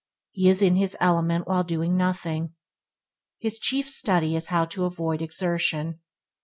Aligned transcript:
He 0.31 0.49
is 0.49 0.63
in 0.63 0.77
his 0.77 0.97
element 0.99 1.47
when 1.47 1.63
doing 1.67 1.95
nothing. 1.95 2.55
His 3.37 3.59
chief 3.59 3.87
study 3.87 4.35
is 4.35 4.47
how 4.47 4.65
to 4.65 4.85
avoid 4.85 5.21
exertion. 5.21 5.99